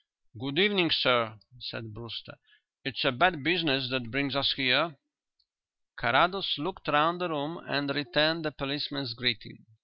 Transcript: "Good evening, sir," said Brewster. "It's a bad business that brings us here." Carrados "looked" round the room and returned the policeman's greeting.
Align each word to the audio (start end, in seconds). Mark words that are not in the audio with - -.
"Good 0.35 0.57
evening, 0.57 0.89
sir," 0.89 1.37
said 1.59 1.93
Brewster. 1.93 2.33
"It's 2.83 3.05
a 3.05 3.11
bad 3.11 3.43
business 3.43 3.87
that 3.91 4.09
brings 4.09 4.35
us 4.35 4.53
here." 4.53 4.97
Carrados 5.95 6.57
"looked" 6.57 6.87
round 6.87 7.21
the 7.21 7.29
room 7.29 7.63
and 7.67 7.87
returned 7.91 8.43
the 8.43 8.51
policeman's 8.51 9.13
greeting. 9.13 9.63